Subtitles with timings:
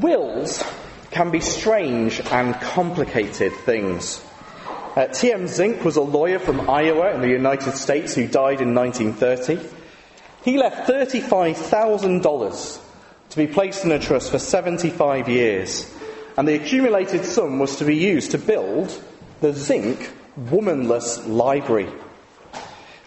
[0.00, 0.62] Wills
[1.10, 4.22] can be strange and complicated things.
[4.94, 5.46] Uh, T.M.
[5.46, 9.58] Zink was a lawyer from Iowa in the United States who died in 1930.
[10.44, 12.80] He left $35,000
[13.30, 15.92] to be placed in a trust for 75 years,
[16.36, 19.02] and the accumulated sum was to be used to build
[19.40, 21.90] the Zink Womanless Library.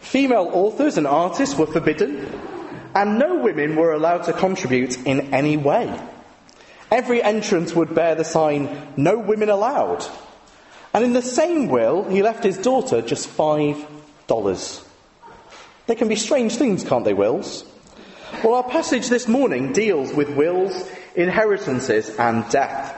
[0.02, 2.26] Female authors and artists were forbidden,
[2.96, 5.94] and no women were allowed to contribute in any way.
[6.92, 10.06] Every entrance would bear the sign, No Women Allowed.
[10.94, 13.86] And in the same will, he left his daughter just five
[14.28, 14.84] dollars.
[15.86, 17.64] They can be strange things, can't they, wills?
[18.44, 22.96] Well, our passage this morning deals with wills, inheritances, and death.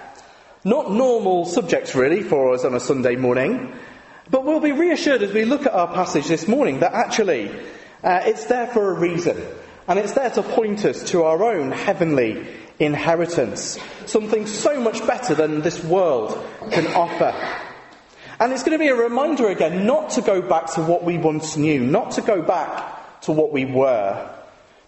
[0.63, 3.73] Not normal subjects, really, for us on a Sunday morning,
[4.30, 7.49] but we'll be reassured as we look at our passage this morning that actually
[8.04, 9.41] uh, it's there for a reason.
[9.88, 12.46] And it's there to point us to our own heavenly
[12.81, 13.80] inheritance.
[14.05, 17.34] Something so much better than this world can offer.
[18.40, 21.18] And it's going to be a reminder again not to go back to what we
[21.18, 24.29] once knew, not to go back to what we were,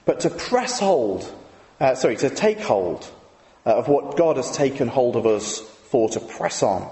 [0.06, 1.32] but to press hold,
[1.80, 3.08] uh, sorry, to take hold
[3.66, 6.92] uh, of what God has taken hold of us for, to press on.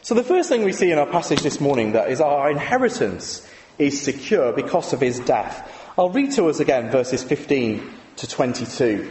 [0.00, 3.46] So the first thing we see in our passage this morning that is our inheritance
[3.78, 5.70] is secure because of his death.
[5.98, 9.10] I'll read to us again verses 15 to 22.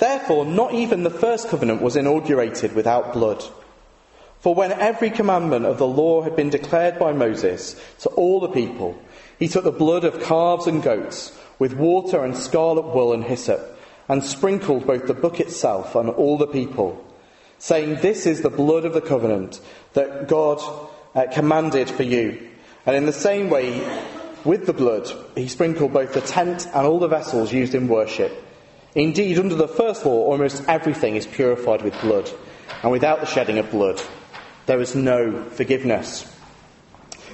[0.00, 3.44] Therefore, not even the first covenant was inaugurated without blood.
[4.40, 8.48] For when every commandment of the law had been declared by Moses to all the
[8.48, 8.98] people,
[9.38, 13.78] he took the blood of calves and goats with water and scarlet wool and hyssop,
[14.08, 17.04] and sprinkled both the book itself and all the people
[17.58, 19.60] saying, This is the blood of the covenant
[19.92, 20.60] that God
[21.14, 22.48] uh, commanded for you.
[22.86, 23.86] And in the same way,
[24.46, 28.32] with the blood, he sprinkled both the tent and all the vessels used in worship.
[28.94, 32.30] Indeed, under the first law, almost everything is purified with blood,
[32.82, 34.00] and without the shedding of blood,
[34.66, 36.30] there is no forgiveness.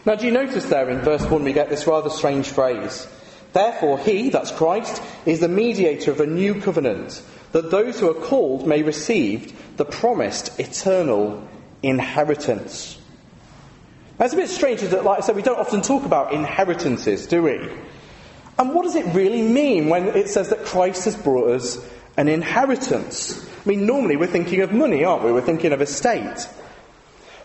[0.04, 3.08] Now, do you notice there in verse 1 we get this rather strange phrase?
[3.52, 7.22] Therefore, he, that's Christ, is the mediator of a new covenant,
[7.52, 11.42] that those who are called may receive the promised eternal
[11.82, 12.98] inheritance.
[14.18, 17.42] That's a bit strange that, like I said, we don't often talk about inheritances, do
[17.42, 17.68] we?
[18.58, 21.78] And what does it really mean when it says that Christ has brought us
[22.16, 23.46] an inheritance?
[23.64, 25.32] I mean, normally we're thinking of money, aren't we?
[25.32, 26.48] We're thinking of estate.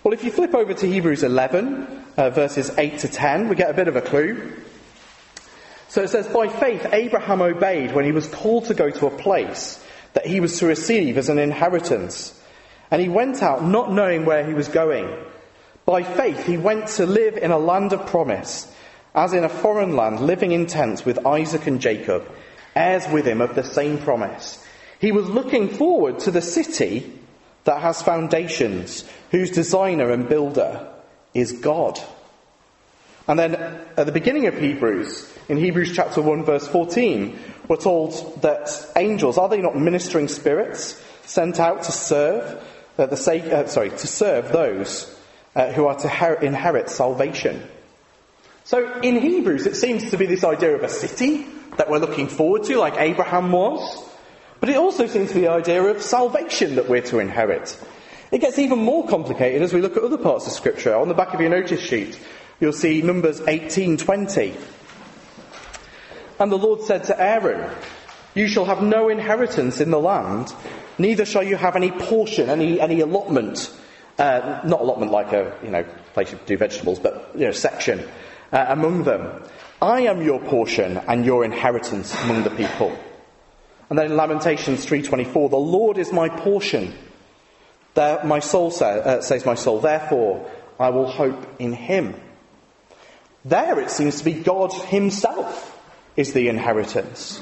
[0.03, 3.69] Well, if you flip over to Hebrews 11, uh, verses 8 to 10, we get
[3.69, 4.53] a bit of a clue.
[5.89, 9.17] So it says, By faith, Abraham obeyed when he was called to go to a
[9.17, 9.83] place
[10.13, 12.39] that he was to receive as an inheritance.
[12.89, 15.13] And he went out not knowing where he was going.
[15.85, 18.73] By faith, he went to live in a land of promise,
[19.13, 22.29] as in a foreign land, living in tents with Isaac and Jacob,
[22.75, 24.65] heirs with him of the same promise.
[24.99, 27.11] He was looking forward to the city
[27.63, 30.87] that has foundations, whose designer and builder
[31.33, 31.99] is God.
[33.27, 38.41] And then at the beginning of Hebrews, in Hebrews chapter 1 verse 14, we're told
[38.41, 42.63] that angels, are they not ministering spirits sent out to serve,
[42.97, 45.15] uh, the sake, uh, sorry, to serve those
[45.55, 47.67] uh, who are to her- inherit salvation?
[48.63, 52.27] So in Hebrews, it seems to be this idea of a city that we're looking
[52.27, 54.09] forward to, like Abraham was.
[54.59, 57.83] But it also seems to be the idea of salvation that we're to inherit.
[58.31, 60.95] It gets even more complicated as we look at other parts of Scripture.
[60.95, 62.19] On the back of your notice sheet,
[62.59, 64.55] you'll see Numbers 18:20.
[66.39, 67.69] And the Lord said to Aaron,
[68.35, 70.53] You shall have no inheritance in the land,
[70.97, 73.71] neither shall you have any portion, any, any allotment.
[74.19, 75.83] Uh, not allotment like a you know
[76.13, 78.07] place you do vegetables, but you know section
[78.51, 79.43] uh, among them.
[79.81, 82.97] I am your portion and your inheritance among the people.
[83.89, 86.93] And then in Lamentations 3:24, the Lord is my portion.
[87.93, 90.49] There, my soul say, uh, says my soul, therefore
[90.79, 92.15] I will hope in Him.
[93.43, 95.77] There it seems to be God Himself
[96.15, 97.41] is the inheritance.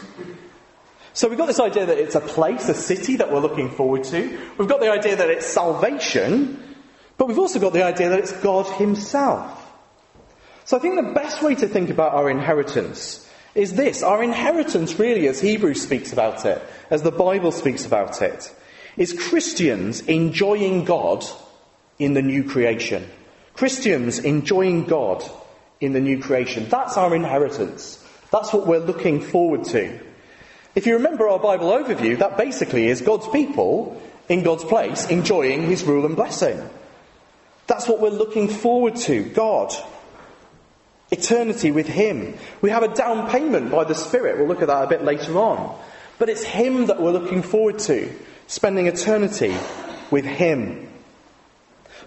[1.13, 4.05] So we've got this idea that it's a place, a city that we're looking forward
[4.05, 4.39] to.
[4.57, 6.75] We've got the idea that it's salvation,
[7.17, 9.58] but we've also got the idea that it's God Himself.
[10.69, 14.03] So I think the best way to think about our inheritance is this.
[14.03, 16.61] Our inheritance really, as Hebrews speaks about it,
[16.91, 18.53] as the Bible speaks about it,
[18.95, 21.25] is Christians enjoying God
[21.97, 23.09] in the new creation.
[23.55, 25.23] Christians enjoying God
[25.81, 26.69] in the new creation.
[26.69, 28.05] That's our inheritance.
[28.29, 29.99] That's what we're looking forward to.
[30.75, 35.63] If you remember our Bible overview, that basically is God's people in God's place enjoying
[35.63, 36.61] his rule and blessing.
[37.65, 39.73] That's what we're looking forward to, God.
[41.11, 42.37] Eternity with him.
[42.61, 44.37] We have a down payment by the Spirit.
[44.37, 45.79] We'll look at that a bit later on.
[46.19, 48.13] But it's him that we're looking forward to,
[48.47, 49.55] spending eternity
[50.11, 50.89] with him.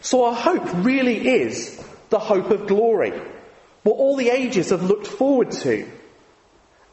[0.01, 3.13] So our hope really is the hope of glory,
[3.83, 5.89] what all the ages have looked forward to.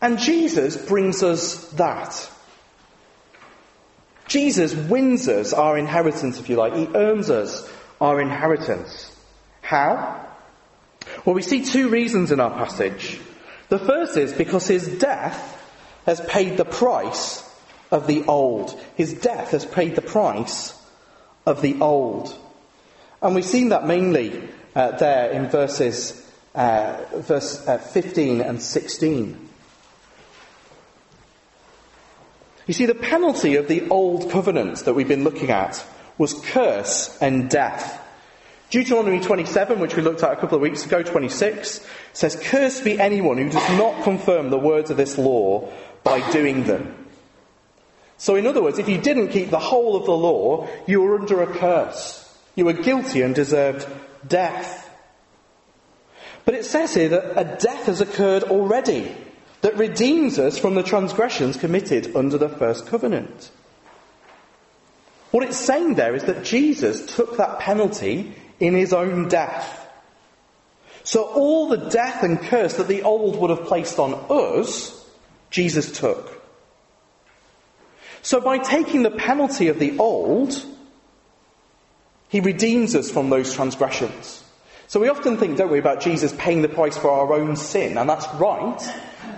[0.02, 2.32] And Jesus brings us that.
[4.28, 6.76] Jesus wins us our inheritance, if you like.
[6.76, 7.70] He earns us
[8.00, 9.14] our inheritance.
[9.62, 10.29] How?
[11.26, 13.20] Well, we see two reasons in our passage.
[13.70, 15.56] The first is because his death
[16.06, 17.48] has paid the price
[17.92, 18.80] of the old.
[18.96, 20.74] His death has paid the price
[21.46, 22.36] of the old.
[23.22, 26.26] And we've seen that mainly uh, there in verses
[26.56, 29.50] uh, verse uh, 15 and 16.
[32.68, 35.84] You see, the penalty of the old covenant that we've been looking at
[36.18, 38.00] was curse and death.
[38.70, 43.00] Deuteronomy 27, which we looked at a couple of weeks ago, 26, says, Cursed be
[43.00, 45.72] anyone who does not confirm the words of this law
[46.04, 47.08] by doing them.
[48.18, 51.20] So, in other words, if you didn't keep the whole of the law, you were
[51.20, 52.38] under a curse.
[52.56, 53.88] You were guilty and deserved
[54.28, 54.88] death.
[56.46, 59.16] But it says here that a death has occurred already
[59.62, 63.52] that redeems us from the transgressions committed under the first covenant.
[65.32, 69.88] What it's saying there is that Jesus took that penalty in his own death.
[71.04, 74.96] So all the death and curse that the old would have placed on us,
[75.50, 76.42] Jesus took.
[78.22, 80.62] So by taking the penalty of the old,
[82.28, 84.44] he redeems us from those transgressions.
[84.88, 87.98] So we often think, don't we, about Jesus paying the price for our own sin,
[87.98, 88.80] and that's right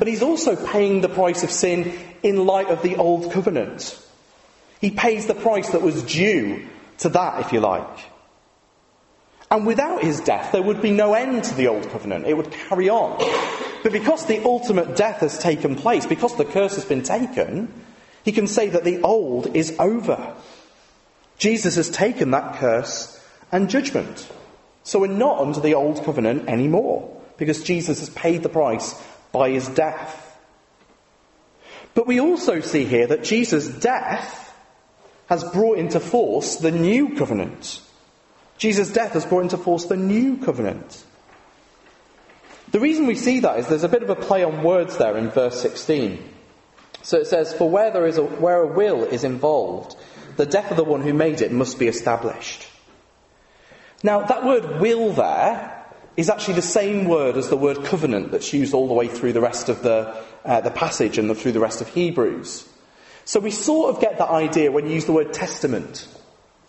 [0.01, 3.99] but he's also paying the price of sin in light of the old covenant.
[4.79, 6.67] He pays the price that was due
[6.99, 7.99] to that, if you like.
[9.51, 12.25] And without his death, there would be no end to the old covenant.
[12.25, 13.17] It would carry on.
[13.83, 17.71] But because the ultimate death has taken place, because the curse has been taken,
[18.23, 20.35] he can say that the old is over.
[21.37, 23.21] Jesus has taken that curse
[23.51, 24.31] and judgment.
[24.83, 28.93] So we're not under the old covenant anymore, because Jesus has paid the price
[29.33, 30.39] by his death.
[31.93, 34.55] But we also see here that Jesus' death
[35.27, 37.81] has brought into force the new covenant.
[38.61, 41.03] Jesus' death has brought into force the new covenant.
[42.69, 45.17] The reason we see that is there's a bit of a play on words there
[45.17, 46.23] in verse 16.
[47.01, 49.95] So it says, For where there is a, where a will is involved,
[50.37, 52.67] the death of the one who made it must be established.
[54.03, 55.83] Now, that word will there
[56.15, 59.33] is actually the same word as the word covenant that's used all the way through
[59.33, 60.15] the rest of the,
[60.45, 62.69] uh, the passage and the, through the rest of Hebrews.
[63.25, 66.07] So we sort of get that idea when you use the word testament.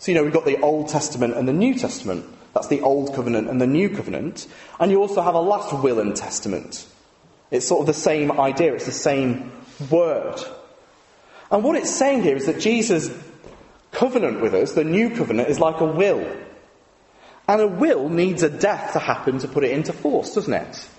[0.03, 2.25] So, you know, we've got the Old Testament and the New Testament.
[2.53, 4.47] That's the Old Covenant and the New Covenant.
[4.77, 6.85] And you also have a last will and testament.
[7.51, 9.49] It's sort of the same idea, it's the same
[9.89, 10.41] word.
[11.49, 13.17] And what it's saying here is that Jesus'
[13.93, 16.29] covenant with us, the new covenant, is like a will.
[17.47, 20.89] And a will needs a death to happen to put it into force, doesn't it?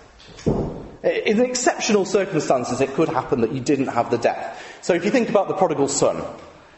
[1.26, 4.78] In exceptional circumstances, it could happen that you didn't have the death.
[4.80, 6.24] So if you think about the prodigal son,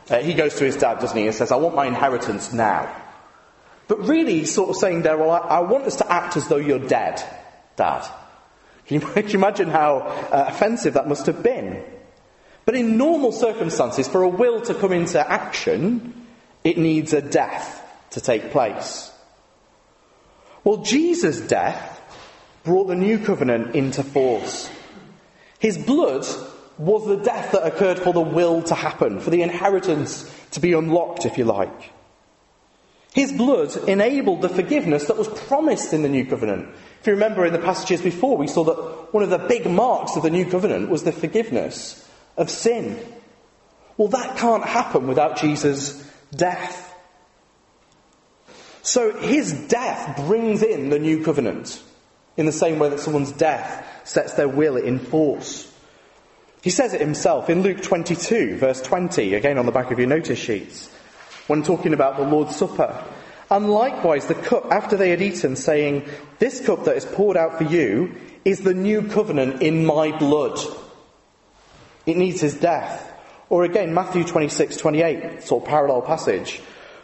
[0.08, 2.94] uh, he goes to his dad, doesn't he, and says, I want my inheritance now.
[3.88, 6.56] But really, sort of saying there, well, I, I want us to act as though
[6.56, 7.22] you're dead,
[7.76, 8.06] dad.
[8.86, 11.84] Can you, can you imagine how uh, offensive that must have been?
[12.64, 16.26] But in normal circumstances, for a will to come into action,
[16.64, 19.12] it needs a death to take place.
[20.64, 22.00] Well, Jesus' death
[22.64, 24.68] brought the new covenant into force.
[25.60, 26.26] His blood
[26.78, 30.72] was the death that occurred for the will to happen, for the inheritance to be
[30.72, 31.92] unlocked, if you like.
[33.14, 36.68] His blood enabled the forgiveness that was promised in the new covenant.
[37.00, 40.16] If you remember in the passages before, we saw that one of the big marks
[40.16, 42.06] of the new covenant was the forgiveness
[42.36, 42.98] of sin.
[43.96, 46.94] Well, that can't happen without Jesus' death.
[48.82, 51.82] So his death brings in the new covenant
[52.36, 55.72] in the same way that someone's death sets their will in force.
[56.66, 60.08] He says it himself in Luke 22, verse 20, again on the back of your
[60.08, 60.90] notice sheets,
[61.46, 63.04] when talking about the Lord's Supper.
[63.48, 66.08] And likewise, the cup after they had eaten, saying,
[66.40, 70.58] This cup that is poured out for you is the new covenant in my blood.
[72.04, 73.12] It needs his death.
[73.48, 76.60] Or again, Matthew 26, 28, sort of parallel passage.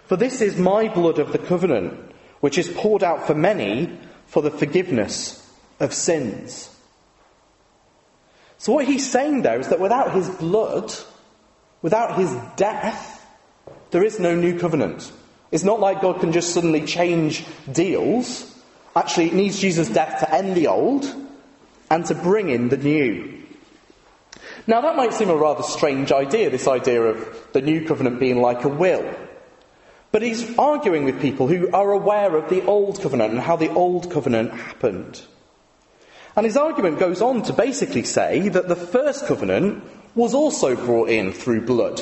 [0.07, 4.43] For this is my blood of the covenant, which is poured out for many for
[4.43, 6.72] the forgiveness of sins.
[8.63, 10.95] So what he's saying there is that without his blood,
[11.83, 13.27] without his death,
[13.91, 15.11] there is no new covenant.
[15.51, 18.57] It's not like God can just suddenly change deals.
[18.95, 21.13] Actually, it needs Jesus' death to end the old
[21.91, 23.43] and to bring in the new.
[24.69, 28.41] Now, that might seem a rather strange idea, this idea of the new covenant being
[28.41, 29.13] like a will.
[30.13, 33.73] But he's arguing with people who are aware of the old covenant and how the
[33.73, 35.21] old covenant happened.
[36.37, 39.85] And his argument goes on to basically say that the first covenant
[40.15, 42.01] was also brought in through blood.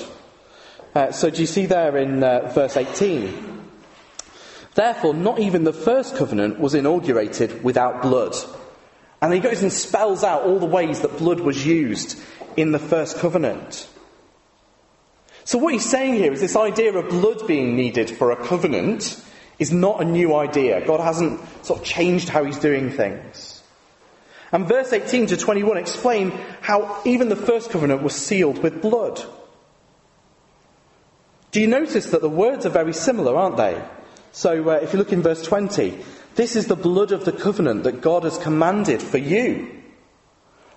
[0.94, 3.50] Uh, so do you see there in uh, verse 18?
[4.74, 8.34] Therefore, not even the first covenant was inaugurated without blood.
[9.20, 12.18] And he goes and spells out all the ways that blood was used
[12.56, 13.88] in the first covenant.
[15.44, 19.22] So, what he's saying here is this idea of blood being needed for a covenant
[19.58, 20.84] is not a new idea.
[20.86, 23.59] God hasn't sort of changed how he's doing things.
[24.52, 29.22] And verse 18 to 21 explain how even the first covenant was sealed with blood.
[31.52, 33.80] Do you notice that the words are very similar, aren't they?
[34.32, 35.98] So, uh, if you look in verse 20,
[36.36, 39.68] this is the blood of the covenant that God has commanded for you.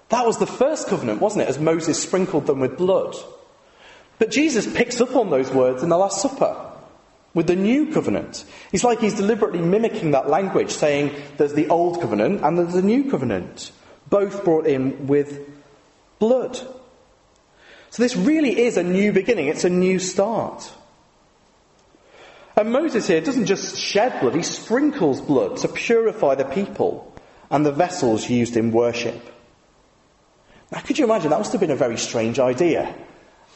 [0.09, 3.15] That was the first covenant, wasn't it, as Moses sprinkled them with blood?
[4.19, 6.72] But Jesus picks up on those words in the Last Supper
[7.33, 8.45] with the new covenant.
[8.71, 12.81] It's like he's deliberately mimicking that language, saying there's the old covenant and there's the
[12.81, 13.71] new covenant,
[14.09, 15.49] both brought in with
[16.19, 16.55] blood.
[17.89, 20.71] So this really is a new beginning, it's a new start.
[22.55, 27.13] And Moses here doesn't just shed blood, he sprinkles blood to purify the people
[27.49, 29.21] and the vessels used in worship.
[30.71, 31.29] Now, could you imagine?
[31.29, 32.95] That must have been a very strange idea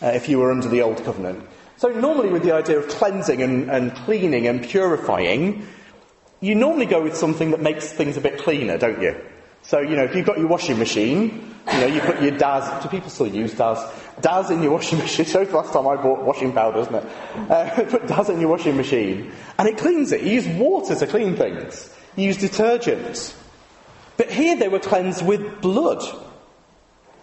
[0.03, 1.48] uh, if you were under the Old Covenant.
[1.77, 5.67] So, normally, with the idea of cleansing and, and cleaning and purifying,
[6.39, 9.15] you normally go with something that makes things a bit cleaner, don't you?
[9.63, 12.84] So, you know, if you've got your washing machine, you know, you put your Daz,
[12.84, 13.84] do people still use Daz?
[14.22, 15.25] Daz in your washing machine.
[15.25, 17.05] So the last time I bought washing powder, isn't it?
[17.50, 19.31] Uh, put Daz in your washing machine.
[19.60, 20.22] And it cleans it.
[20.22, 21.93] You use water to clean things.
[22.15, 23.36] You use detergents.
[24.15, 26.01] But here they were cleansed with blood.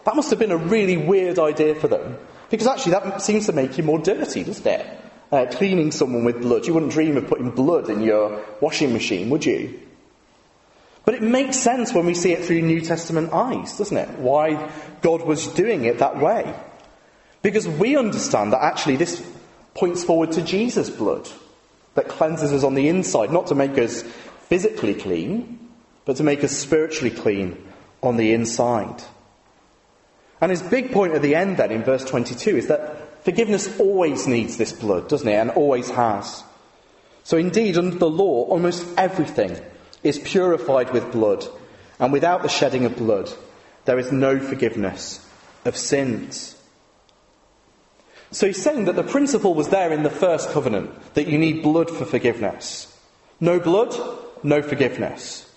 [0.05, 2.19] That must have been a really weird idea for them.
[2.55, 4.87] Because actually that seems to make you more dirty, doesn't it?
[5.33, 6.65] Uh, cleaning someone with blood.
[6.69, 9.81] You wouldn't dream of putting blood in your washing machine, would you?
[11.05, 14.09] But it makes sense when we see it through New Testament eyes, doesn't it?
[14.21, 14.71] Why
[15.03, 16.55] God was doing it that way.
[17.43, 19.21] Because we understand that actually this
[19.75, 21.29] points forward to Jesus' blood
[21.95, 24.05] that cleanses us on the inside, not to make us
[24.49, 25.71] physically clean,
[26.05, 27.61] but to make us spiritually clean
[28.01, 29.03] on the inside.
[30.45, 34.27] And his big point at the end then in verse 22 is that forgiveness always
[34.27, 35.37] needs this blood, doesn't it?
[35.37, 36.45] And always has.
[37.23, 39.57] So indeed, under the law, almost everything
[40.03, 41.47] is purified with blood,
[41.99, 43.33] and without the shedding of blood,
[43.87, 45.27] there is no forgiveness
[45.65, 46.63] of sins.
[48.31, 51.63] So he's saying that the principle was there in the first covenant that you need
[51.63, 52.95] blood for forgiveness.
[53.41, 53.97] No blood,
[54.43, 55.51] no forgiveness.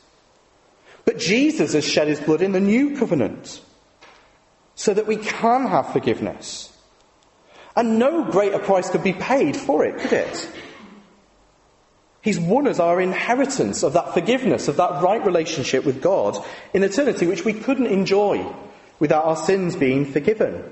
[1.04, 3.60] But Jesus has shed his blood in the new covenant
[4.78, 6.72] so that we can have forgiveness.
[7.76, 10.50] And no greater price could be paid for it, could it?
[12.22, 16.38] He's won us our inheritance of that forgiveness, of that right relationship with God
[16.74, 18.46] in eternity, which we couldn't enjoy
[19.00, 20.64] without our sins being forgiven.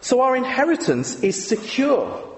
[0.00, 2.36] So our inheritance is secure.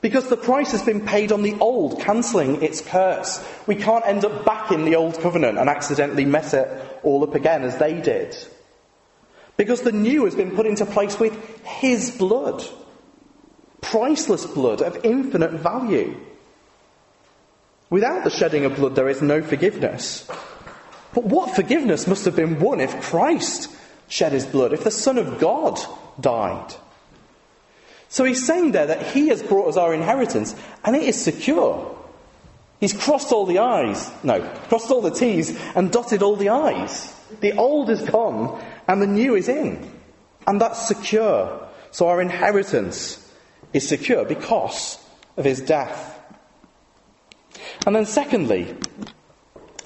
[0.00, 3.46] Because the price has been paid on the old, cancelling its curse.
[3.68, 6.68] We can't end up back in the old covenant and accidentally mess it
[7.04, 8.36] all up again as they did.
[9.56, 11.34] Because the new has been put into place with
[11.64, 12.64] His blood.
[13.80, 16.16] Priceless blood of infinite value.
[17.90, 20.28] Without the shedding of blood, there is no forgiveness.
[21.12, 23.70] But what forgiveness must have been won if Christ
[24.08, 25.78] shed his blood, if the Son of God
[26.20, 26.74] died?
[28.08, 31.96] So he's saying there that he has brought us our inheritance and it is secure.
[32.80, 37.12] He's crossed all the I's, no, crossed all the T's and dotted all the I's.
[37.40, 39.90] The old is gone and the new is in.
[40.46, 41.68] And that's secure.
[41.90, 43.20] So our inheritance
[43.72, 44.98] is secure because
[45.36, 46.18] of his death.
[47.86, 48.76] And then, secondly,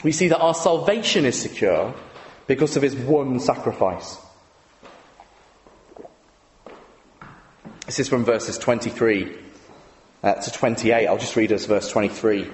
[0.02, 1.94] we see that our salvation is secure
[2.46, 4.16] because of his one sacrifice.
[7.86, 9.36] This is from verses 23
[10.22, 11.06] uh, to 28.
[11.06, 12.50] I'll just read us verse 23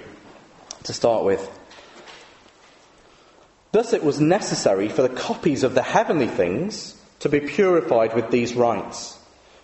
[0.85, 1.51] to start with.
[3.75, 8.31] Thus it was necessary for the copies of the heavenly things to be purified with
[8.31, 9.19] these rites,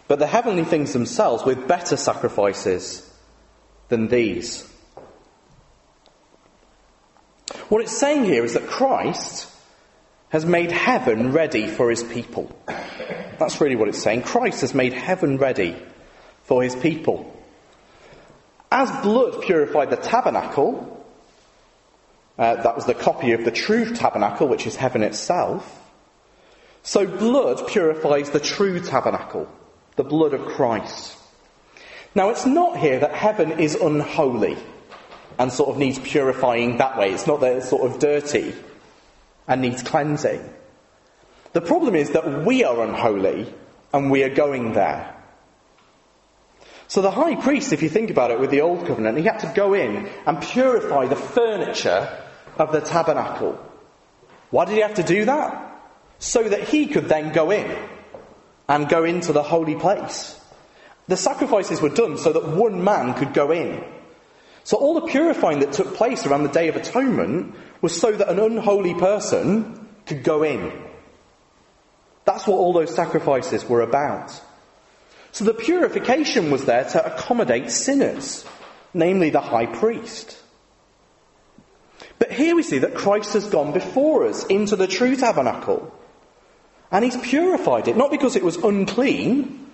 [0.09, 3.09] but the heavenly things themselves with better sacrifices
[3.89, 4.69] than these.
[7.69, 9.49] What it's saying here is that Christ
[10.31, 12.51] has made heaven ready for his people.
[13.39, 14.23] That's really what it's saying.
[14.23, 15.77] Christ has made heaven ready
[16.43, 17.33] for his people.
[18.73, 21.00] As blood purified the tabernacle,
[22.41, 25.79] uh, that was the copy of the true tabernacle, which is heaven itself.
[26.83, 29.47] So blood purifies the true tabernacle,
[29.97, 31.19] the blood of Christ.
[32.15, 34.57] Now it's not here that heaven is unholy
[35.39, 37.13] and sort of needs purifying that way.
[37.13, 38.55] It's not that it's sort of dirty
[39.47, 40.43] and needs cleansing.
[41.53, 43.53] The problem is that we are unholy
[43.93, 45.15] and we are going there.
[46.89, 49.41] So the high priest, if you think about it with the old covenant, he had
[49.41, 52.25] to go in and purify the furniture
[52.59, 53.59] of the tabernacle.
[54.51, 55.67] Why did he have to do that?
[56.19, 57.77] So that he could then go in
[58.69, 60.39] and go into the holy place.
[61.09, 63.85] The sacrifices were done so that one man could go in.
[64.65, 68.29] So all the purifying that took place around the Day of Atonement was so that
[68.29, 70.73] an unholy person could go in.
[72.25, 74.41] That's what all those sacrifices were about.
[75.33, 78.45] So the purification was there to accommodate sinners,
[78.93, 80.40] namely the high priest.
[82.21, 85.93] But here we see that Christ has gone before us into the true tabernacle.
[86.93, 89.67] And he's purified it, not because it was unclean,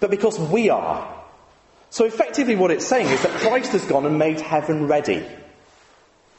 [0.00, 1.22] but because we are.
[1.90, 5.24] So effectively what it's saying is that Christ has gone and made heaven ready.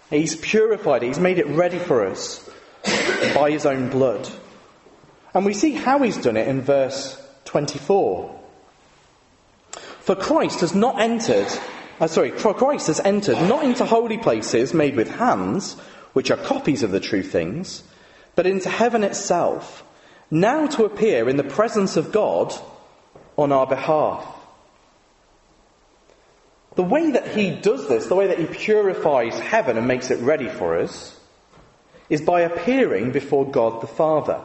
[0.09, 2.49] He's purified it, he's made it ready for us
[3.33, 4.27] by his own blood.
[5.33, 8.41] And we see how he's done it in verse 24.
[9.99, 11.47] For Christ has not entered,
[11.99, 15.73] uh, sorry, Christ has entered not into holy places made with hands,
[16.13, 17.83] which are copies of the true things,
[18.35, 19.83] but into heaven itself,
[20.29, 22.53] now to appear in the presence of God
[23.37, 24.25] on our behalf.
[26.75, 30.19] The way that he does this, the way that he purifies heaven and makes it
[30.19, 31.17] ready for us,
[32.10, 34.43] is by appearing before God the Father.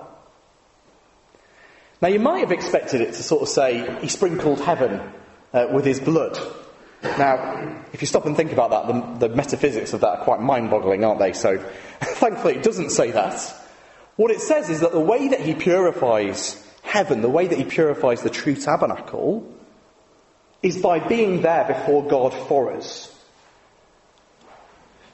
[2.01, 5.01] Now, you might have expected it to sort of say he sprinkled heaven
[5.53, 6.39] uh, with his blood.
[7.03, 8.87] Now, if you stop and think about that,
[9.19, 11.33] the, the metaphysics of that are quite mind boggling, aren't they?
[11.33, 11.59] So,
[12.01, 13.55] thankfully, it doesn't say that.
[14.17, 17.65] What it says is that the way that he purifies heaven, the way that he
[17.65, 19.51] purifies the true tabernacle,
[20.63, 23.17] is by being there before God for us.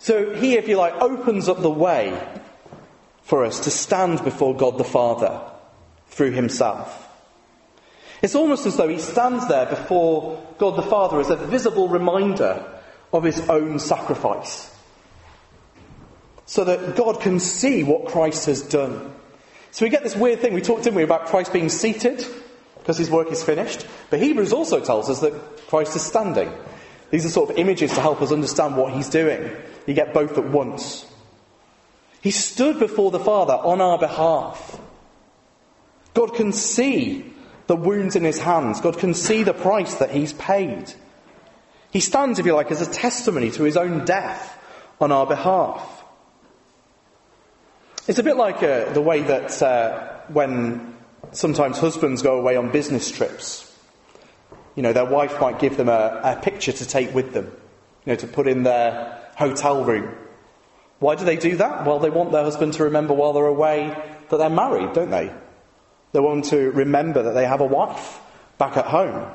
[0.00, 2.20] So he, if you like, opens up the way
[3.22, 5.40] for us to stand before God the Father
[6.08, 7.05] through himself.
[8.26, 12.60] It's almost as though he stands there before God the Father as a visible reminder
[13.12, 14.68] of his own sacrifice.
[16.44, 19.14] So that God can see what Christ has done.
[19.70, 20.54] So we get this weird thing.
[20.54, 22.26] We talked, didn't we, about Christ being seated
[22.78, 23.86] because his work is finished.
[24.10, 25.32] But Hebrews also tells us that
[25.68, 26.52] Christ is standing.
[27.12, 29.52] These are sort of images to help us understand what he's doing.
[29.86, 31.06] You get both at once.
[32.22, 34.80] He stood before the Father on our behalf.
[36.12, 37.35] God can see
[37.66, 38.80] the wounds in his hands.
[38.80, 40.92] God can see the price that he's paid.
[41.90, 44.58] He stands, if you like, as a testimony to his own death
[45.00, 46.04] on our behalf.
[48.06, 50.96] It's a bit like uh, the way that uh, when
[51.32, 53.72] sometimes husbands go away on business trips.
[54.74, 57.46] You know, their wife might give them a, a picture to take with them,
[58.04, 60.14] you know, to put in their hotel room.
[60.98, 61.84] Why do they do that?
[61.84, 63.96] Well, they want their husband to remember while they're away
[64.28, 65.32] that they're married, don't they?
[66.16, 68.20] They want to remember that they have a wife
[68.56, 69.30] back at home.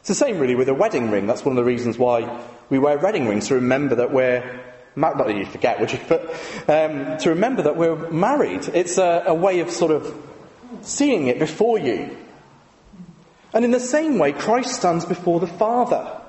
[0.00, 1.26] It's the same really with a wedding ring.
[1.26, 4.60] That's one of the reasons why we wear wedding rings, to remember that we're
[4.96, 5.98] not that you forget, would you?
[6.06, 6.28] But
[6.68, 8.68] um, to remember that we're married.
[8.74, 10.14] It's a, a way of sort of
[10.82, 12.14] seeing it before you.
[13.54, 16.20] And in the same way, Christ stands before the Father,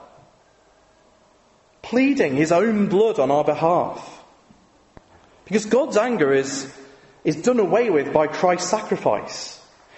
[1.82, 4.24] pleading his own blood on our behalf.
[5.44, 6.74] Because God's anger is,
[7.26, 9.57] is done away with by Christ's sacrifice.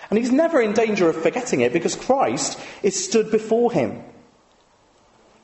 [0.09, 4.03] And he's never in danger of forgetting it because Christ is stood before him.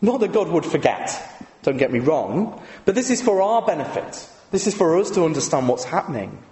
[0.02, 1.22] Not that God would forget,
[1.64, 4.28] don't get me wrong, but this is for our benefit.
[4.52, 6.44] This is for us to understand what's happening.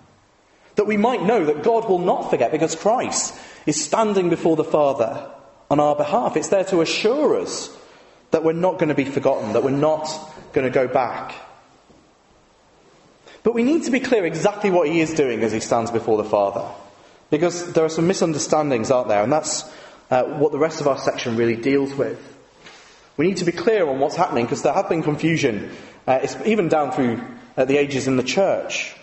[0.75, 4.63] That we might know that God will not forget because Christ is standing before the
[4.63, 5.29] Father
[5.69, 6.35] on our behalf.
[6.35, 7.75] It's there to assure us
[8.31, 10.07] that we're not going to be forgotten, that we're not
[10.53, 11.35] going to go back.
[13.43, 16.17] But we need to be clear exactly what he is doing as he stands before
[16.17, 16.67] the Father.
[17.33, 19.23] Because there are some misunderstandings, aren't there?
[19.23, 19.63] And that's
[20.11, 22.21] uh, what the rest of our section really deals with.
[23.17, 25.71] We need to be clear on what's happening because there have been confusion,
[26.05, 27.23] uh, even down through
[27.57, 28.95] uh, the ages in the church.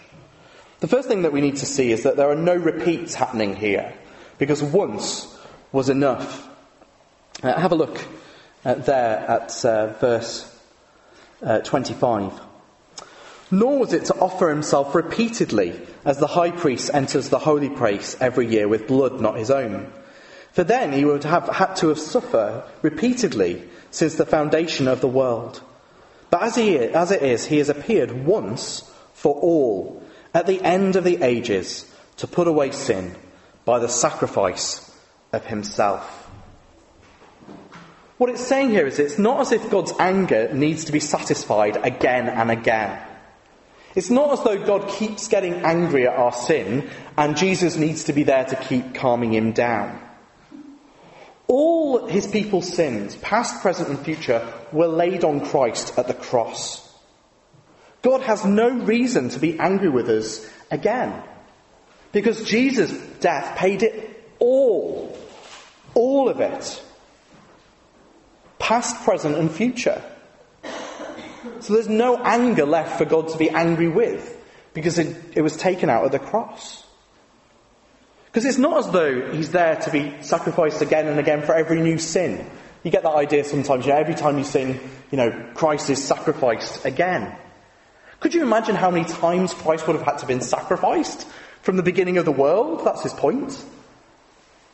[0.79, 3.57] The first thing that we need to see is that there are no repeats happening
[3.57, 3.93] here.
[4.39, 5.37] because once
[5.73, 6.49] was enough.
[7.43, 8.01] Uh, have a look
[8.65, 10.47] uh, there at uh, verse
[11.43, 12.50] uh, 25.
[13.51, 18.17] Nor was it to offer himself repeatedly as the high priest enters the holy place
[18.21, 19.93] every year with blood not his own.
[20.53, 25.09] For then he would have had to have suffered repeatedly since the foundation of the
[25.09, 25.61] world.
[26.31, 30.95] But as, he, as it is, he has appeared once for all at the end
[30.97, 33.17] of the ages to put away sin
[33.65, 34.97] by the sacrifice
[35.33, 36.29] of himself.
[38.17, 41.79] What it's saying here is it's not as if God's anger needs to be satisfied
[41.83, 43.01] again and again.
[43.95, 48.13] It's not as though God keeps getting angry at our sin and Jesus needs to
[48.13, 50.01] be there to keep calming him down.
[51.49, 56.87] All his people's sins, past, present, and future, were laid on Christ at the cross.
[58.03, 61.23] God has no reason to be angry with us again.
[62.13, 65.17] Because Jesus' death paid it all.
[65.95, 66.83] All of it.
[68.59, 70.03] Past, present, and future.
[71.61, 74.37] So there's no anger left for God to be angry with
[74.75, 76.85] because it, it was taken out of the cross.
[78.27, 81.81] Because it's not as though he's there to be sacrificed again and again for every
[81.81, 82.49] new sin.
[82.85, 86.03] You get that idea sometimes, you know, every time you sin, you know, Christ is
[86.03, 87.35] sacrificed again.
[88.21, 91.27] Could you imagine how many times Christ would have had to have been sacrificed
[91.63, 92.85] from the beginning of the world?
[92.85, 93.65] That's his point.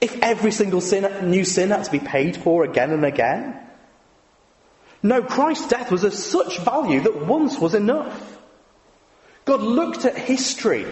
[0.00, 3.65] If every single sin, new sin had to be paid for again and again.
[5.06, 8.38] No, Christ's death was of such value that once was enough.
[9.44, 10.84] God looked at history,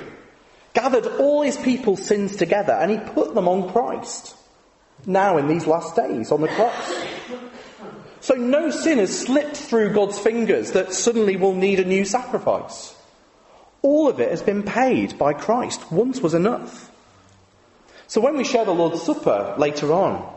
[0.72, 4.37] gathered all his people's sins together, and he put them on Christ.
[5.05, 6.94] Now, in these last days, on the cross.
[8.20, 12.94] So no sin has slipped through God's fingers that suddenly will need a new sacrifice.
[13.83, 15.90] All of it has been paid by Christ.
[15.90, 16.88] Once was enough.
[18.07, 20.33] So when we share the Lord's Supper later on,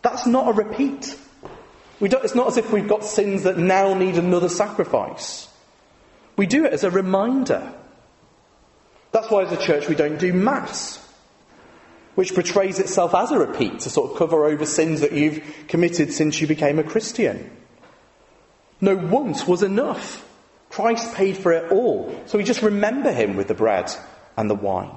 [0.00, 1.18] that's not a repeat
[2.00, 5.48] it's not as if we've got sins that now need another sacrifice.
[6.36, 7.72] We do it as a reminder.
[9.12, 10.98] That's why, as a church, we don't do Mass,
[12.16, 16.12] which portrays itself as a repeat to sort of cover over sins that you've committed
[16.12, 17.50] since you became a Christian.
[18.80, 20.28] No, once was enough.
[20.68, 22.20] Christ paid for it all.
[22.26, 23.92] So we just remember him with the bread
[24.36, 24.90] and the wine.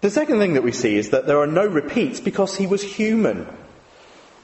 [0.00, 2.82] The second thing that we see is that there are no repeats because he was
[2.82, 3.48] human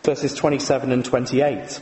[0.05, 1.81] verses 27 and 28.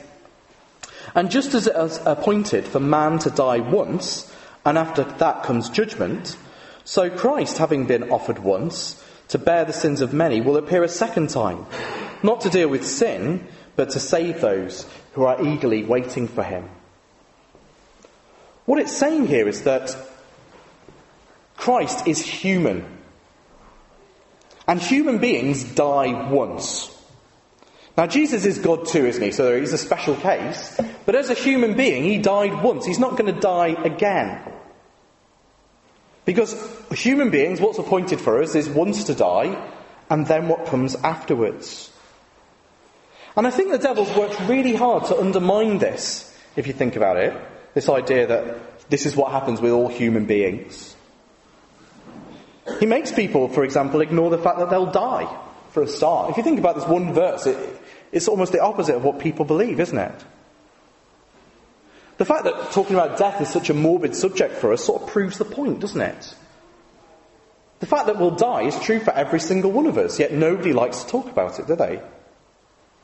[1.14, 4.32] And just as it is appointed for man to die once,
[4.64, 6.36] and after that comes judgment,
[6.84, 10.88] so Christ, having been offered once to bear the sins of many, will appear a
[10.88, 11.66] second time,
[12.22, 16.68] not to deal with sin, but to save those who are eagerly waiting for him.
[18.64, 19.96] What it's saying here is that
[21.56, 22.86] Christ is human.
[24.68, 26.91] And human beings die once.
[27.96, 29.32] Now, Jesus is God too, isn't he?
[29.32, 30.80] So he's a special case.
[31.04, 32.86] But as a human being, he died once.
[32.86, 34.40] He's not going to die again.
[36.24, 36.54] Because
[36.92, 39.60] human beings, what's appointed for us is once to die,
[40.08, 41.90] and then what comes afterwards.
[43.36, 47.16] And I think the devil's worked really hard to undermine this, if you think about
[47.16, 47.34] it.
[47.74, 50.94] This idea that this is what happens with all human beings.
[52.78, 55.26] He makes people, for example, ignore the fact that they'll die,
[55.70, 56.30] for a start.
[56.30, 57.81] If you think about this one verse, it,
[58.12, 60.24] it's almost the opposite of what people believe, isn't it?
[62.18, 65.08] The fact that talking about death is such a morbid subject for us sort of
[65.08, 66.34] proves the point, doesn't it?
[67.80, 70.72] The fact that we'll die is true for every single one of us, yet nobody
[70.72, 72.00] likes to talk about it, do they?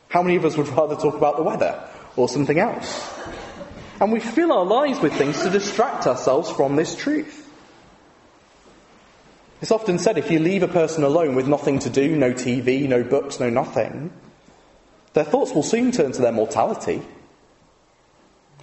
[0.09, 1.83] How many of us would rather talk about the weather
[2.16, 3.12] or something else?
[4.01, 7.47] And we fill our lives with things to distract ourselves from this truth.
[9.61, 12.88] It's often said if you leave a person alone with nothing to do, no TV,
[12.88, 14.12] no books, no nothing,
[15.19, 17.03] their thoughts will soon turn to their mortality.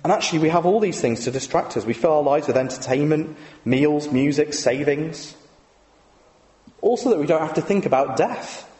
[0.04, 1.86] And actually, we have all these things to distract us.
[1.86, 5.36] We fill our lives with entertainment, meals, music, savings.
[6.82, 8.72] Also, that we don't have to think about death.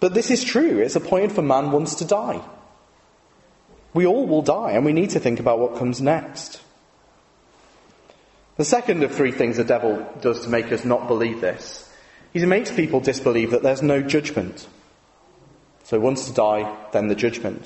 [0.00, 0.80] But this is true.
[0.80, 2.42] It's appointed for man once to die.
[3.94, 6.60] We all will die, and we need to think about what comes next.
[8.56, 11.88] The second of three things the devil does to make us not believe this
[12.34, 14.66] is he makes people disbelieve that there's no judgment.
[15.84, 17.64] So once to die, then the judgment.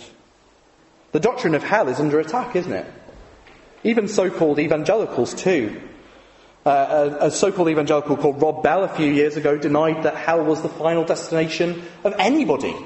[1.13, 2.87] The doctrine of hell is under attack, isn't it?
[3.85, 5.81] Even so-called evangelicals too.
[6.67, 10.45] Uh, a, a so-called evangelical called Rob Bell a few years ago denied that hell
[10.45, 12.77] was the final destination of anybody.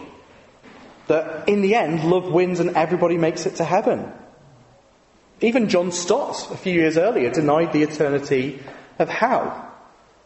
[1.08, 4.12] That in the end, love wins and everybody makes it to heaven.
[5.40, 8.62] Even John Stott, a few years earlier, denied the eternity
[8.98, 9.68] of hell.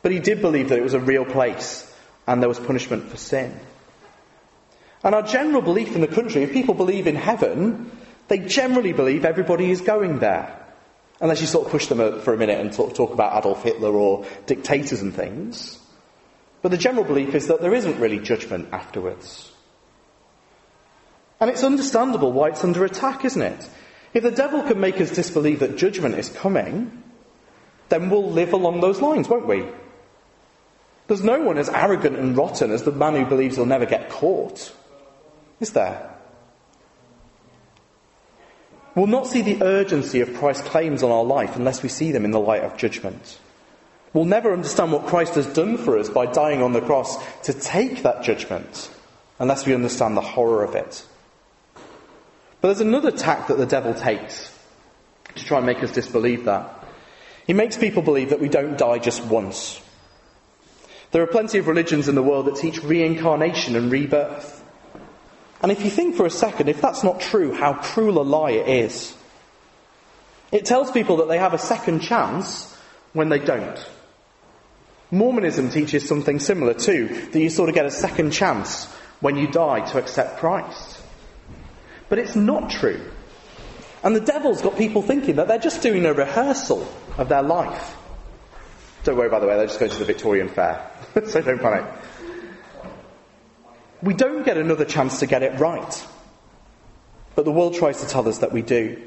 [0.02, 1.92] but he did believe that it was a real place
[2.28, 3.58] and there was punishment for sin.
[5.04, 7.90] And our general belief in the country, if people believe in heaven,
[8.28, 10.62] they generally believe everybody is going there.
[11.20, 13.92] Unless you sort of push them for a minute and of talk about Adolf Hitler
[13.92, 15.78] or dictators and things.
[16.60, 19.52] But the general belief is that there isn't really judgment afterwards.
[21.40, 23.68] And it's understandable why it's under attack, isn't it?
[24.14, 27.02] If the devil can make us disbelieve that judgment is coming,
[27.88, 29.66] then we'll live along those lines, won't we?
[31.06, 34.10] There's no one as arrogant and rotten as the man who believes he'll never get
[34.10, 34.72] caught.
[35.60, 36.14] Is there?
[38.94, 42.24] We'll not see the urgency of Christ's claims on our life unless we see them
[42.24, 43.38] in the light of judgment.
[44.12, 47.52] We'll never understand what Christ has done for us by dying on the cross to
[47.52, 48.90] take that judgment
[49.38, 51.04] unless we understand the horror of it.
[52.60, 54.50] But there's another tack that the devil takes
[55.34, 56.84] to try and make us disbelieve that.
[57.46, 59.80] He makes people believe that we don't die just once.
[61.12, 64.55] There are plenty of religions in the world that teach reincarnation and rebirth.
[65.62, 68.52] And if you think for a second, if that's not true, how cruel a lie
[68.52, 69.16] it is.
[70.52, 72.76] It tells people that they have a second chance
[73.12, 73.84] when they don't.
[75.10, 78.86] Mormonism teaches something similar too, that you sort of get a second chance
[79.20, 81.00] when you die to accept Christ.
[82.08, 83.00] But it's not true.
[84.02, 86.86] And the devil's got people thinking that they're just doing a rehearsal
[87.18, 87.96] of their life.
[89.04, 90.90] Don't worry, by the way, they're just going to the Victorian Fair,
[91.26, 91.86] so don't panic.
[94.02, 96.06] We don't get another chance to get it right.
[97.34, 99.00] But the world tries to tell us that we do.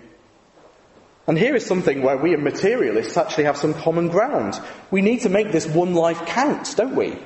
[1.28, 4.60] And here is something where we as materialists actually have some common ground.
[4.90, 7.18] We need to make this one life count, don't we?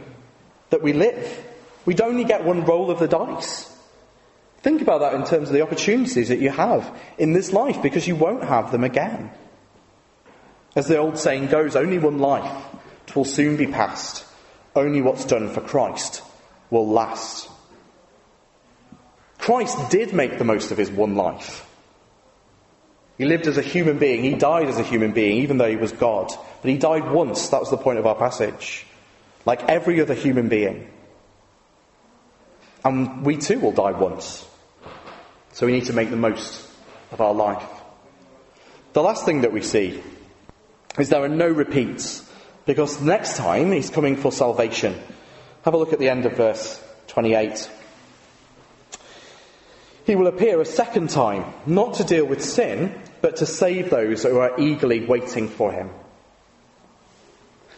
[0.71, 1.45] That we live.
[1.86, 3.69] We don't only get one roll of the dice.
[4.62, 8.08] Think about that in terms of the opportunities that you have in this life because
[8.08, 9.32] you won't have them again.
[10.76, 12.65] As the old saying goes, only one life.
[13.08, 14.26] It will soon be past.
[14.76, 16.23] Only what's done for Christ
[16.69, 17.49] will last.
[19.44, 21.70] Christ did make the most of his one life.
[23.18, 24.24] He lived as a human being.
[24.24, 26.32] He died as a human being, even though he was God.
[26.62, 27.50] But he died once.
[27.50, 28.86] That was the point of our passage.
[29.46, 30.90] Like every other human being.
[32.86, 34.48] And we too will die once.
[35.52, 36.66] So we need to make the most
[37.12, 37.68] of our life.
[38.94, 40.02] The last thing that we see
[40.98, 42.26] is there are no repeats.
[42.66, 44.98] Because next time he's coming for salvation.
[45.66, 47.70] Have a look at the end of verse 28.
[50.06, 54.24] He will appear a second time, not to deal with sin, but to save those
[54.24, 55.89] who are eagerly waiting for him.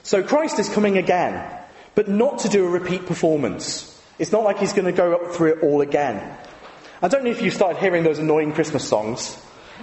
[0.02, 1.48] So Christ is coming again,
[1.94, 3.92] but not to do a repeat performance.
[4.18, 6.38] It's not like he's going to go up through it all again.
[7.02, 9.38] I don't know if you started hearing those annoying Christmas songs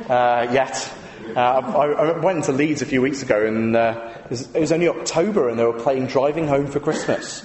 [0.09, 0.93] uh, yet.
[1.37, 4.61] Uh, I, I, went to Leeds a few weeks ago and uh, it, was, it,
[4.61, 7.45] was, only October and they were playing Driving Home for Christmas.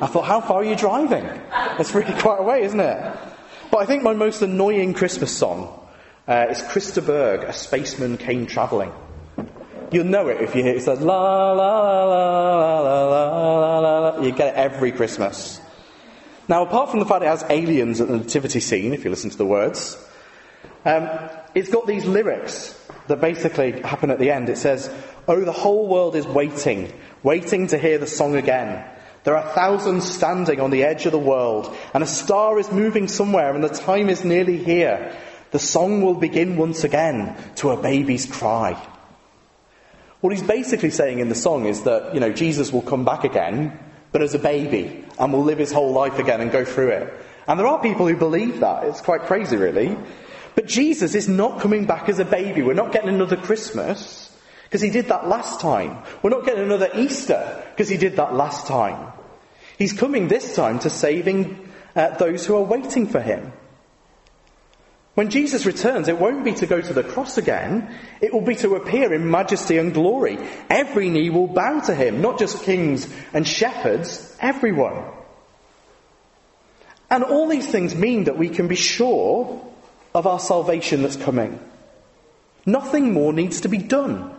[0.00, 1.24] I thought, how far are you driving?
[1.50, 3.16] That's really quite a way, isn't it?
[3.74, 5.76] But I think my most annoying Christmas song
[6.28, 8.92] uh, is Chris de Burgh, A Spaceman Came Travelling.
[9.90, 10.76] You'll know it if you hear it.
[10.76, 14.22] It's like la la la la la la la la.
[14.22, 15.60] You get it every Christmas.
[16.46, 19.30] Now, apart from the fact it has aliens at the nativity scene, if you listen
[19.30, 19.98] to the words,
[20.84, 21.08] um,
[21.56, 24.50] it's got these lyrics that basically happen at the end.
[24.50, 24.88] It says,
[25.26, 26.92] "Oh, the whole world is waiting,
[27.24, 28.84] waiting to hear the song again."
[29.24, 33.08] There are thousands standing on the edge of the world, and a star is moving
[33.08, 35.16] somewhere, and the time is nearly here.
[35.50, 38.80] The song will begin once again to a baby's cry.
[40.20, 43.24] What he's basically saying in the song is that, you know, Jesus will come back
[43.24, 43.78] again,
[44.12, 47.12] but as a baby, and will live his whole life again and go through it.
[47.46, 48.84] And there are people who believe that.
[48.84, 49.96] It's quite crazy, really.
[50.54, 52.62] But Jesus is not coming back as a baby.
[52.62, 54.23] We're not getting another Christmas
[54.74, 56.02] because he did that last time.
[56.20, 59.12] We're not getting another Easter because he did that last time.
[59.78, 63.52] He's coming this time to saving uh, those who are waiting for him.
[65.14, 67.96] When Jesus returns, it won't be to go to the cross again.
[68.20, 70.38] It will be to appear in majesty and glory.
[70.68, 75.04] Every knee will bow to him, not just kings and shepherds, everyone.
[77.08, 79.64] And all these things mean that we can be sure
[80.16, 81.60] of our salvation that's coming.
[82.66, 84.34] Nothing more needs to be done.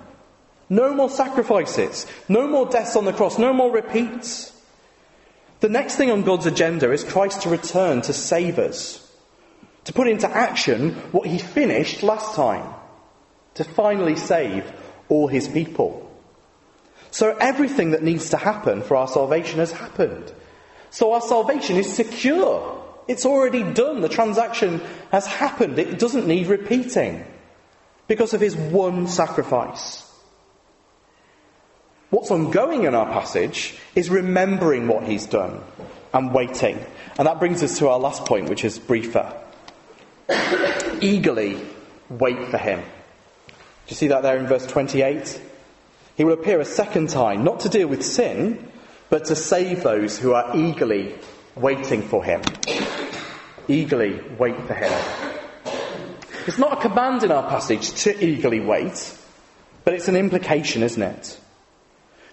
[0.69, 2.07] No more sacrifices.
[2.27, 3.37] No more deaths on the cross.
[3.37, 4.51] No more repeats.
[5.59, 9.01] The next thing on God's agenda is Christ to return to save us,
[9.85, 12.73] to put into action what he finished last time,
[13.55, 14.71] to finally save
[15.07, 16.01] all his people.
[17.11, 20.33] So everything that needs to happen for our salvation has happened.
[20.89, 22.83] So our salvation is secure.
[23.07, 24.01] It's already done.
[24.01, 25.79] The transaction has happened.
[25.79, 27.25] It doesn't need repeating
[28.07, 30.04] because of his one sacrifice.
[32.09, 35.61] What's ongoing in our passage is remembering what he's done
[36.13, 36.83] and waiting.
[37.17, 39.33] And that brings us to our last point, which is briefer.
[41.01, 41.59] Eagerly
[42.09, 42.79] wait for him.
[42.79, 43.55] Do
[43.89, 45.41] you see that there in verse 28?
[46.15, 48.71] He will appear a second time, not to deal with sin,
[49.09, 51.15] but to save those who are eagerly
[51.55, 52.41] waiting for him.
[53.67, 54.91] Eagerly wait for him.
[56.47, 59.17] It's not a command in our passage to eagerly wait,
[59.83, 61.39] but it's an implication, isn't it?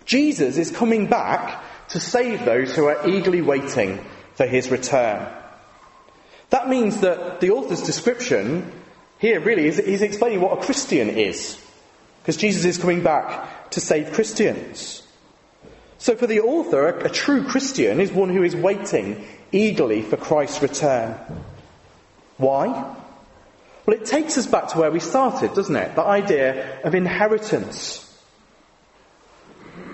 [0.05, 5.27] Jesus is coming back to save those who are eagerly waiting for his return.
[6.51, 8.71] That means that the author's description
[9.19, 11.59] here really is he's explaining what a Christian is.
[12.21, 15.03] Because Jesus is coming back to save Christians.
[15.99, 20.17] So for the author, a, a true Christian is one who is waiting eagerly for
[20.17, 21.17] Christ's return.
[22.39, 22.67] Why?
[23.87, 25.95] Well, it takes us back to where we started, doesn't it?
[25.95, 28.09] The idea of inheritance.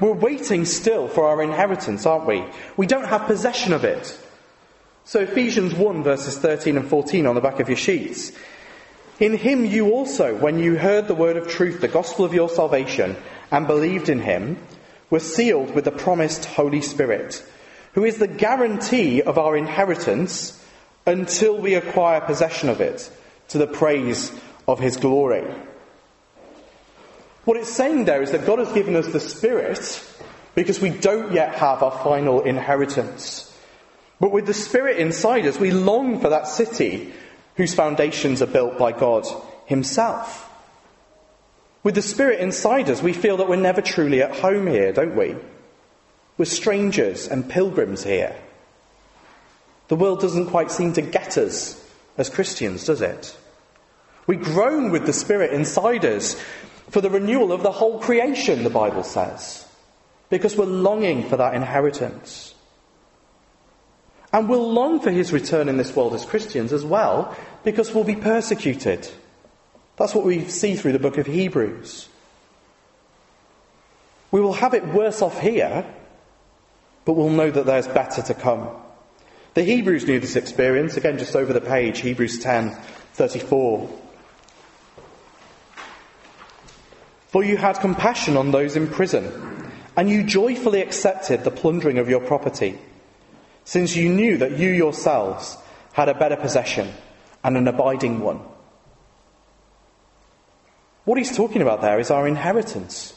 [0.01, 2.45] We're waiting still for our inheritance, aren't we?
[2.77, 4.17] We don't have possession of it.
[5.05, 8.33] So Ephesians 1 verses 13 and 14 on the back of your sheets.
[9.19, 12.49] In him you also, when you heard the word of truth, the gospel of your
[12.49, 13.17] salvation,
[13.51, 14.59] and believed in him,
[15.11, 17.43] were sealed with the promised Holy Spirit,
[17.95, 20.63] who is the guarantee of our inheritance
[21.07, 23.11] until we acquire possession of it,
[23.49, 24.31] to the praise
[24.69, 25.45] of his glory.
[27.49, 30.07] What it's saying there is that God has given us the Spirit
[30.55, 33.51] because we don't yet have our final inheritance.
[34.21, 37.11] But with the Spirit inside us, we long for that city
[37.57, 39.25] whose foundations are built by God
[39.65, 40.47] Himself.
[41.83, 45.17] With the Spirit inside us, we feel that we're never truly at home here, don't
[45.17, 45.35] we?
[46.37, 48.37] We're strangers and pilgrims here.
[49.89, 51.83] The world doesn't quite seem to get us
[52.19, 53.35] as Christians, does it?
[54.27, 56.39] We groan with the Spirit inside us
[56.91, 59.67] for the renewal of the whole creation, the Bible says,
[60.31, 62.55] because we're longing for that inheritance.
[64.33, 68.05] And we'll long for his return in this world as Christians as well, because we'll
[68.05, 69.09] be persecuted.
[69.97, 72.09] That's what we see through the book of Hebrews.
[74.31, 75.87] We will have it worse off here,
[77.05, 78.69] but we'll know that there's better to come.
[79.55, 82.77] The Hebrews knew this experience, again just over the page, Hebrews 10
[83.15, 84.08] 34.
[87.29, 92.09] For you had compassion on those in prison, and you joyfully accepted the plundering of
[92.09, 92.79] your property,
[93.65, 95.59] since you knew that you yourselves
[95.93, 96.93] had a better possession
[97.45, 98.41] and an abiding one.
[101.05, 103.15] What he's talking about there is our inheritance.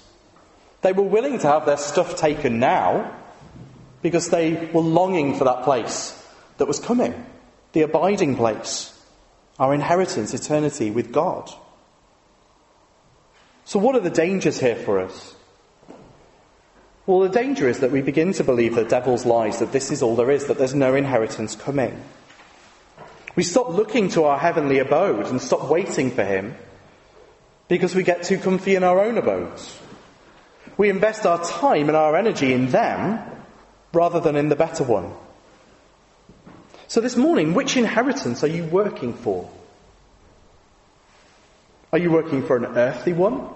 [0.81, 3.17] They were willing to have their stuff taken now
[4.01, 6.17] because they were longing for that place
[6.57, 7.25] that was coming,
[7.73, 8.97] the abiding place,
[9.59, 11.49] our inheritance, eternity with God.
[13.65, 15.35] So, what are the dangers here for us?
[17.05, 20.01] Well, the danger is that we begin to believe the devil's lies that this is
[20.01, 22.01] all there is, that there's no inheritance coming.
[23.35, 26.55] We stop looking to our heavenly abode and stop waiting for him
[27.67, 29.79] because we get too comfy in our own abodes.
[30.77, 33.19] We invest our time and our energy in them
[33.93, 35.13] rather than in the better one.
[36.87, 39.49] So, this morning, which inheritance are you working for?
[41.91, 43.47] Are you working for an earthly one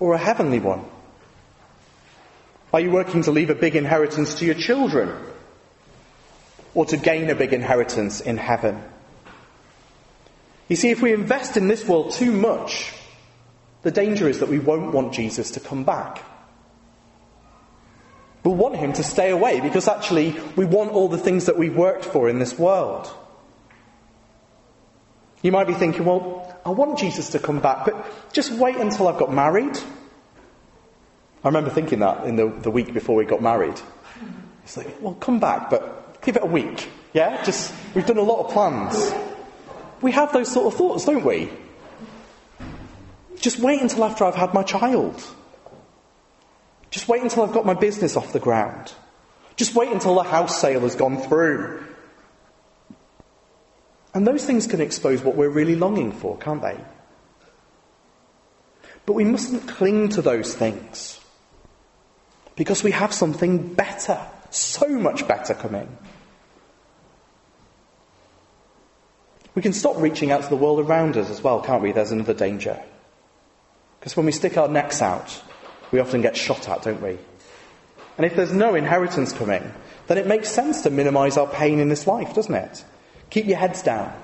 [0.00, 0.84] or a heavenly one?
[2.72, 5.14] Are you working to leave a big inheritance to your children
[6.74, 8.82] or to gain a big inheritance in heaven?
[10.68, 12.94] You see, if we invest in this world too much,
[13.82, 16.24] the danger is that we won't want Jesus to come back.
[18.42, 21.76] We'll want him to stay away because actually we want all the things that we've
[21.76, 23.10] worked for in this world.
[25.44, 29.08] You might be thinking, well, I want Jesus to come back, but just wait until
[29.08, 29.76] I've got married.
[31.44, 33.78] I remember thinking that in the, the week before we got married.
[34.62, 36.88] It's like, well, come back, but give it a week.
[37.12, 37.44] Yeah?
[37.44, 39.12] Just, we've done a lot of plans.
[40.00, 41.50] We have those sort of thoughts, don't we?
[43.38, 45.22] Just wait until after I've had my child.
[46.90, 48.94] Just wait until I've got my business off the ground.
[49.56, 51.84] Just wait until the house sale has gone through.
[54.14, 56.78] And those things can expose what we're really longing for, can't they?
[59.06, 61.20] But we mustn't cling to those things
[62.56, 64.18] because we have something better,
[64.50, 65.98] so much better coming.
[69.54, 71.92] We can stop reaching out to the world around us as well, can't we?
[71.92, 72.80] There's another danger.
[73.98, 75.42] Because when we stick our necks out,
[75.90, 77.18] we often get shot at, don't we?
[78.16, 79.72] And if there's no inheritance coming,
[80.06, 82.84] then it makes sense to minimize our pain in this life, doesn't it?
[83.34, 84.14] Keep your heads down.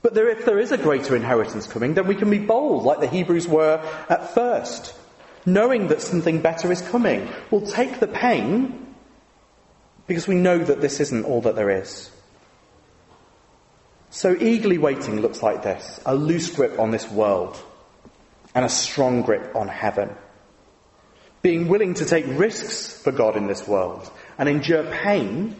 [0.00, 3.00] But there, if there is a greater inheritance coming, then we can be bold, like
[3.00, 3.76] the Hebrews were
[4.08, 4.94] at first.
[5.48, 7.28] knowing that something better is coming.
[7.50, 8.94] We'll take the pain
[10.06, 12.10] because we know that this isn't all that there is.
[14.10, 17.60] So eagerly waiting looks like this a loose grip on this world
[18.54, 20.14] and a strong grip on heaven.
[21.42, 25.56] Being willing to take risks for God in this world and endure pain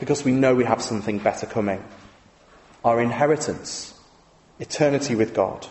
[0.00, 1.84] because we know we have something better coming.
[2.84, 3.94] Our inheritance,
[4.58, 5.66] eternity with God.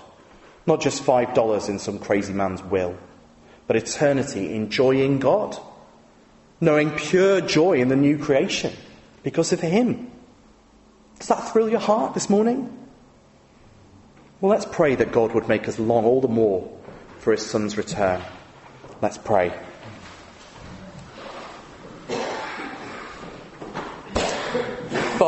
[0.65, 2.95] Not just five dollars in some crazy man's will,
[3.67, 5.57] but eternity enjoying God.
[6.61, 8.73] Knowing pure joy in the new creation
[9.23, 10.11] because of Him.
[11.17, 12.77] Does that thrill your heart this morning?
[14.41, 16.71] Well, let's pray that God would make us long all the more
[17.19, 18.21] for his Son's return.
[19.01, 19.53] Let's pray.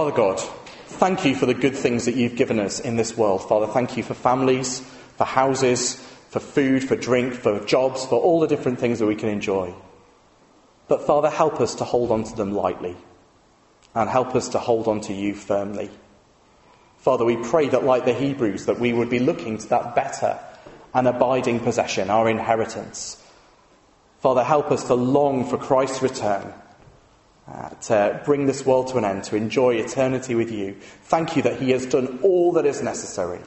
[0.01, 0.39] Father God,
[0.87, 3.47] thank you for the good things that you've given us in this world.
[3.47, 4.79] Father, thank you for families,
[5.15, 5.93] for houses,
[6.31, 9.71] for food, for drink, for jobs, for all the different things that we can enjoy.
[10.87, 12.97] But Father, help us to hold on to them lightly
[13.93, 15.91] and help us to hold on to you firmly.
[16.97, 20.39] Father, we pray that, like the Hebrews, that we would be looking to that better
[20.95, 23.23] and abiding possession, our inheritance.
[24.17, 26.51] Father, help us to long for Christ's return,
[27.47, 30.75] uh, to bring this world to an end, to enjoy eternity with you.
[31.03, 33.39] Thank you that He has done all that is necessary.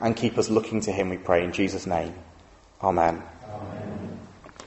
[0.00, 2.14] And keep us looking to Him, we pray, in Jesus' name.
[2.82, 3.22] Amen.